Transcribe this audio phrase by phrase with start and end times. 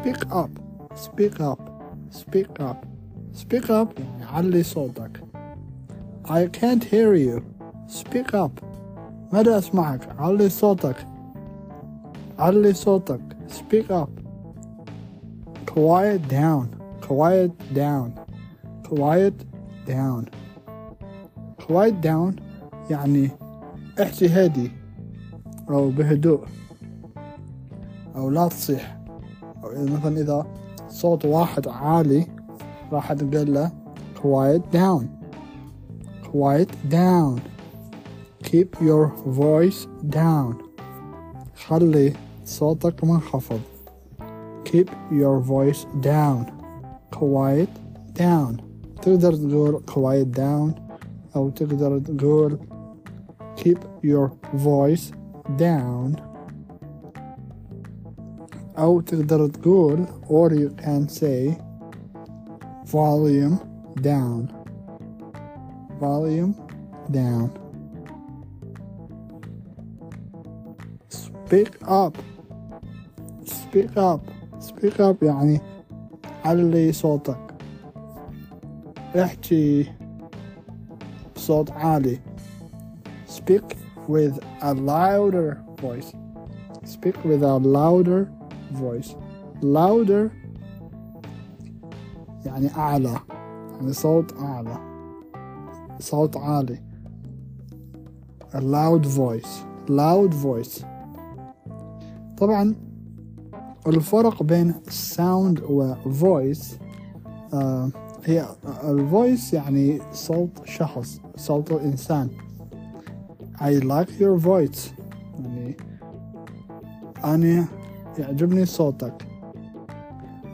[0.00, 0.50] speak up
[0.94, 1.60] speak up
[2.10, 2.86] speak up
[3.32, 5.24] speak up يعني علي صوتك
[6.24, 7.42] I can't hear you
[7.88, 8.64] speak up
[9.32, 11.06] ماذا أسمعك علي صوتك
[12.38, 14.10] علي صوتك speak up
[15.66, 16.66] quiet down
[17.08, 18.10] quiet down
[18.88, 19.34] quiet
[19.86, 20.24] down
[21.66, 22.40] quiet down
[22.90, 23.30] يعني
[24.02, 24.70] احكي هادي
[25.70, 26.44] أو بهدوء
[28.16, 28.99] أو لا تصيح أو إذا
[29.75, 30.45] مثلا إذا
[30.89, 32.27] صوت واحد عالي
[32.91, 33.71] راح تقول له
[34.15, 35.03] quiet down
[36.31, 37.41] quiet down
[38.43, 40.53] keep your voice down
[41.55, 42.13] خلي
[42.45, 43.59] صوتك منخفض
[44.65, 46.45] keep your voice down
[47.11, 47.69] quiet
[48.19, 48.61] down
[49.01, 50.79] تقدر تقول quiet down
[51.35, 52.59] أو تقدر تقول
[53.57, 55.11] keep your voice
[55.57, 56.30] down
[58.78, 61.56] أو تقدر تقول or you can say
[62.84, 63.58] volume
[64.00, 64.48] down
[66.00, 66.54] volume
[67.10, 67.48] down
[71.08, 72.14] speak up
[73.44, 74.20] speak up
[74.60, 75.60] speak up يعني
[76.44, 77.54] علي صوتك
[79.16, 79.92] احكي
[81.36, 82.18] بصوت عالي
[83.28, 83.76] speak
[84.08, 86.12] with a louder voice
[86.84, 88.28] speak with a louder
[88.73, 89.15] voice
[89.61, 90.31] louder.
[92.45, 93.19] يعني أعلى.
[93.75, 94.77] يعني صوت أعلى.
[95.99, 96.81] صوت عالي.
[98.53, 99.65] A loud voice.
[99.87, 100.85] Loud voice.
[102.37, 102.75] طبعا
[103.87, 104.73] الفرق بين
[105.15, 106.65] sound و voice
[107.53, 107.91] آه
[108.25, 108.45] هي
[108.83, 112.29] الفويس يعني صوت شخص صوت الإنسان
[113.57, 114.91] I like your voice.
[115.39, 115.77] يعني
[117.23, 117.67] أنا
[118.18, 119.26] يعجبني صوتك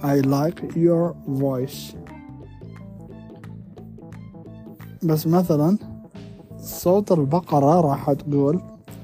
[0.03, 1.97] I like your voice
[5.03, 5.79] بس مثلا
[6.59, 8.61] صوت البقرة راح تقول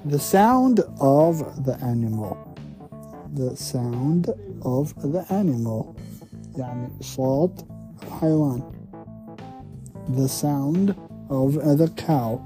[0.08, 2.36] the sound of the animal
[3.34, 4.30] the sound
[4.62, 5.84] of the animal
[6.56, 7.64] يعني صوت
[8.02, 8.62] الحيوان
[10.16, 10.94] the sound
[11.30, 12.40] of the cow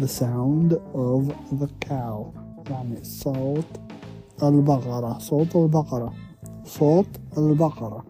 [0.00, 1.22] the sound of
[1.60, 2.26] the cow
[2.70, 3.80] يعني صوت
[4.43, 6.13] البقرة صوت البقرة.
[6.65, 7.07] صوت
[7.37, 8.03] البقرة.